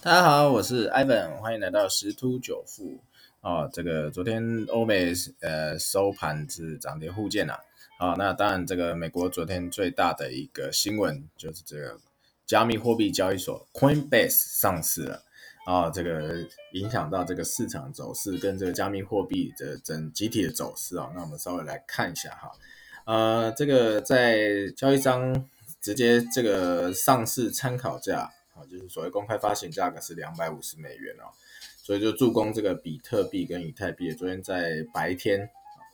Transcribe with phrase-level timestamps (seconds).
[0.00, 2.98] 大家好，我是 Ivan，欢迎来到十突九富
[3.40, 3.68] 哦。
[3.72, 7.54] 这个昨天欧美呃收盘是涨跌互见呐。
[7.98, 11.98] 啊，那当然这个美国昨天最大的一个新闻就是这个
[12.46, 15.22] 加密货币交易所 Coinbase 上市了
[15.66, 16.36] 啊，这个
[16.72, 21.10] 影响到这个市场走势跟这个加密货币的整集体的走势啊。
[21.14, 22.50] 那我们稍微来看一下哈，
[23.04, 25.48] 呃，这个在交易商
[25.80, 28.30] 直接这个上市参考价。
[28.70, 31.30] 就是所谓公开发行价格是两百五十美元哦，
[31.82, 34.12] 所以就助攻这个比特币跟以太币。
[34.12, 35.40] 昨天在白天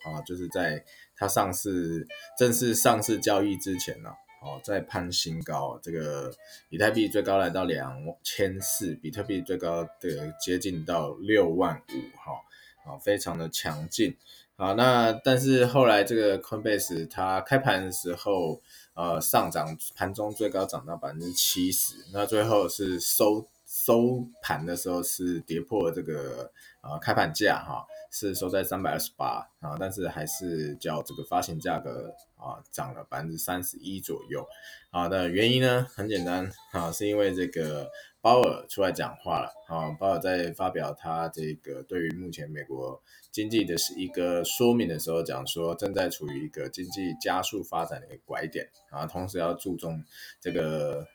[0.05, 0.85] 啊，就是在
[1.17, 2.07] 它上市
[2.39, 4.11] 正式上市交易之前呢，
[4.43, 5.79] 哦，在攀新高。
[5.83, 6.33] 这个
[6.69, 14.17] 以太币最高来到两千四，比特币最高的接近到六万五，哈，啊，非常的强劲。
[14.57, 18.61] 好，那但是后来这个 Coinbase 它开盘的时候。
[18.99, 26.51] 呃，上涨盘中最高涨到百分之七十，那最后是收收盘的时候是跌破这个
[26.81, 34.45] 呃开盘价哈，是收在三百二十八啊，但是还是叫这个发行价格啊涨了百分之三十一左右
[34.91, 37.91] 啊的原因呢，很简单啊，是因为这个
[38.23, 43.03] 鲍尔出来讲话了啊，鲍尔在发表他这个对于目前美国。
[43.31, 50.03] 经济的是一个说明的时候讲说，正在处于一个经济加速发展的一个拐点啊，同时要注重
[50.41, 51.07] 这个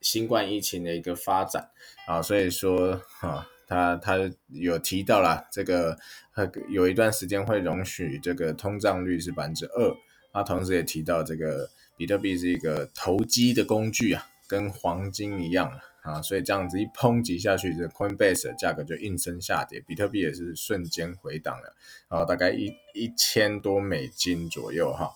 [0.00, 1.70] 新冠疫情的一个发展
[2.06, 4.16] 啊，所以说哈，他他
[4.48, 5.98] 有提到了这个
[6.70, 9.96] 有一段时间会容许这个通胀率是百分之二，
[10.32, 15.70] 啊，同时也提到这个比特币是一个投机的工具啊，跟黄金一样。
[16.02, 21.74] 啊，所以这样子一抨击下去，这 Coinbase 的价格就应声下跌，比特币也是瞬间回档了，
[22.08, 25.12] 啊，大概一一千多美金左右哈。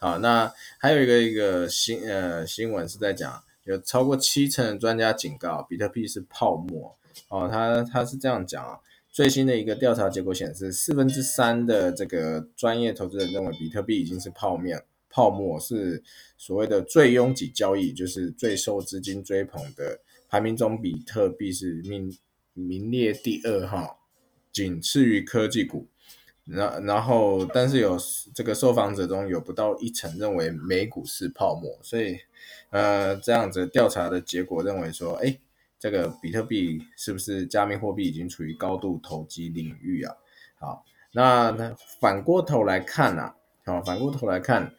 [0.00, 6.96] 好，那还有一个一个新呃新闻是在讲，有超过七成的专家警告比特币是泡沫。
[7.28, 8.78] 哦，他他是这样讲啊，
[9.10, 16.02] 最新的一个调查结果显示，四分之三的这个专业投资人认为比特币已经是泡面泡沫，是
[16.36, 20.00] 所谓的最拥挤交易，就是最受资金追捧的。
[20.28, 22.12] 排名中，比特币是名
[22.52, 23.98] 名列第二哈，
[24.52, 25.86] 仅次于科技股。
[26.44, 27.98] 然然后，但是有
[28.34, 32.18] 这个受访者中有不到一成认为美股是泡沫，所以
[32.70, 35.38] 呃，这样子调查的结果认为说，哎，
[35.78, 40.14] 这个比特币是不是加密货币已经处于高度投机领域啊？
[40.60, 43.32] 好，那那反过头来看呐，
[43.64, 44.70] 好，反过头来看，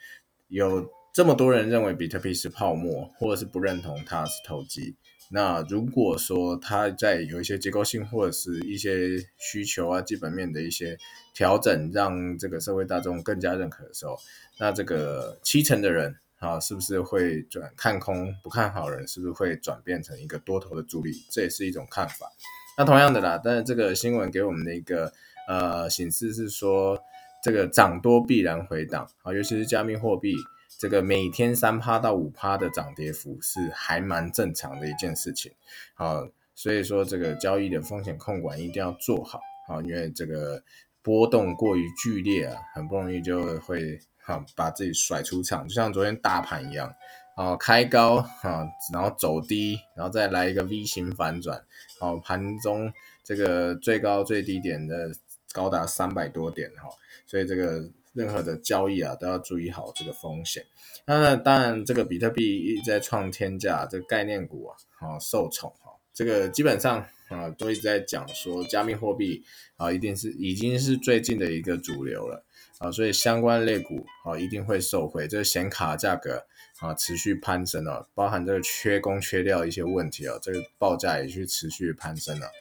[0.50, 4.96] 有这么多人认为比特币是泡沫，或者是不认同它是投机。
[5.32, 10.98] 那如果说它在有一些结构性或者是一些需求啊、基本面的一些
[11.34, 14.18] 调整，让这个社会大众更加认可的时候，
[14.60, 18.34] 那这个七成的人啊，是不是会转看空？
[18.44, 21.12] 不看好人是不是会转变成一个多头的助力？
[21.32, 22.32] 这也是一种看法。
[22.78, 25.12] 那同样的啦，但是这个新闻给我们的一个
[25.48, 27.00] 呃显示是说，
[27.44, 30.36] 这个涨多必然回档啊，尤其是加密货币。
[30.78, 35.52] 这个每天三趴到五趴的涨跌幅是还蛮正常的一件事情，
[35.94, 40.62] 好，所以说这个交易的风险控管一定要做好，好，因为这个
[41.02, 46.94] 波动过于剧烈啊，很不容易就会好把自己甩出场，就像昨天大盘一样，
[47.38, 51.64] 哦，开高啊，然后走低，然后再来一个 V 型反转，
[52.00, 52.92] 好，盘中
[53.24, 55.10] 这个最高最低点的
[55.54, 56.90] 高达三百多点哈，
[57.26, 57.90] 所以这个。
[58.16, 60.66] 任何的交易啊，都要注意好这个风险。
[61.06, 65.92] 那当然，这个比特币一直在创天价，这个概念股啊，啊受宠哈。
[66.14, 69.44] 这个基本上啊，都一直在讲说，加密货币
[69.76, 72.46] 啊，一定是已经是最近的一个主流了
[72.80, 75.28] 啊，所以相关类股啊，一定会受惠。
[75.28, 76.46] 这个显卡价格
[76.80, 82.48] 啊，持续攀升了，包含这个缺工缺料一些问题啊，这个报价也去持续攀升了。
[82.48, 82.52] 啊，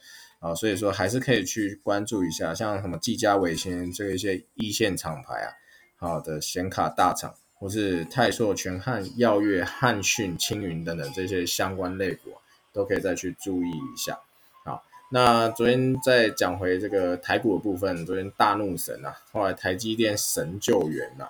[0.45, 5.49] 啊所以说还是可以去关注一下，像什么技嘉、伟星这一些一线厂牌啊，
[5.97, 12.33] 好的显卡大厂，或是泰硕、全汉、耀月、汉讯、青云等等这些相关类股，
[12.75, 14.19] 都可以再去注意一下。
[14.67, 21.29] 好，那昨天再讲回这个台股的部分，昨天大怒神啊，后来台积电神救援呐，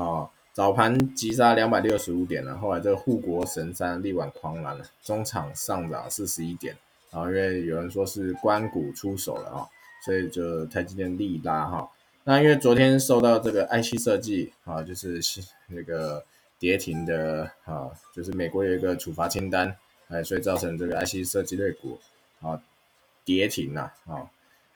[0.00, 6.76] 啊，早盘急杀两百六十五点了，后来这个护国神山力挽狂澜了，中场上涨四十一点。
[7.12, 9.68] 啊，因为有人说是关谷出手了啊，
[10.04, 11.88] 所以就台积电力拉哈。
[12.24, 15.20] 那因为昨天受到这个 IC 设计啊，就是
[15.68, 16.24] 那个
[16.58, 19.76] 跌停的啊，就是美国有一个处罚清单，
[20.08, 21.98] 哎，所以造成这个 IC 设计类股
[22.40, 22.62] 啊
[23.24, 24.30] 跌停了啊。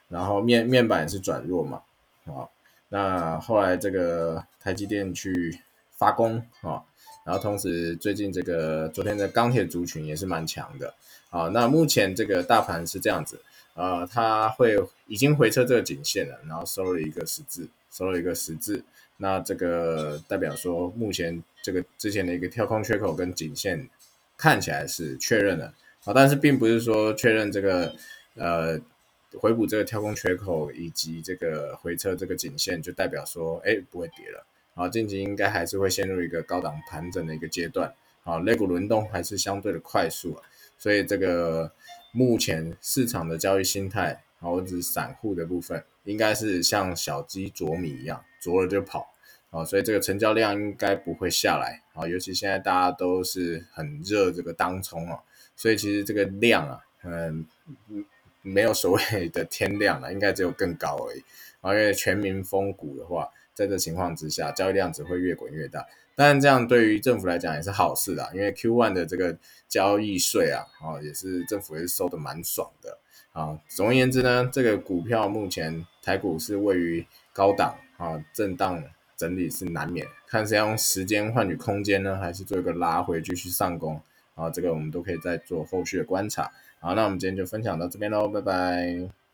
[0.09, 1.81] 然后面面板是转弱嘛
[2.25, 2.47] 啊。
[2.89, 5.59] 那后来这个台积电去
[5.97, 6.83] 发功啊，
[7.27, 10.93] 然后同时最近这个昨天的钢铁族群也是蛮强的
[11.29, 11.49] 啊。
[11.49, 13.37] 那目前这个大盘是这样子，
[13.73, 18.81] 呃，它会已经回撤这个颈线了，然后收了一个十字，收了一个十字。
[19.17, 23.89] 那这个代表说，目前这个之前的一个跳空缺口跟颈线
[24.37, 25.73] 看起来是确认了
[26.05, 27.93] 啊，但是并不是说确认这个
[28.35, 28.79] 呃
[29.33, 34.45] 回补这个跳空缺口以及这个回撤这个颈线就代表说，哎，不会跌了。
[34.77, 37.91] 啊，近期应该还是会陷入一个高档盘整的一个阶段，
[38.23, 40.43] 啊，肋骨轮动还是相对的快速啊，
[40.77, 41.73] 所以这个
[42.11, 49.11] 目前市场的交易心态，啊，或者散户的部分，应该是像小鸡啄米一样，啄了就跑，
[49.49, 55.17] 啊，所以这个成交量应该不会下来，啊，尤其现在大家都是很热这个当冲啊，
[55.55, 57.47] 所以其实这个量啊，嗯，
[58.43, 61.23] 没有所谓的天量了，应该只有更高而已，
[61.61, 63.27] 啊，因为全民封股的话。
[63.57, 65.83] 在这情况之下，交易量只会越滚越大。
[66.13, 69.35] 当然，这样对于政府来讲也是好事啦，因为 Q one 的这个
[69.67, 72.99] 交易税啊，啊，也是政府也是收的蛮爽的
[73.31, 73.59] 啊。
[73.67, 78.83] 总而言之呢，这个股票目前台股是位于高档啊，震荡
[79.15, 83.99] 整理是难免，看是要用时间换取空间呢，还是做一个拉回继续上攻
[84.35, 84.51] 啊？
[84.51, 86.51] 这个我们都可以再做后续的观察。
[86.79, 89.26] 好，那我们今天就分享到这边喽，拜拜。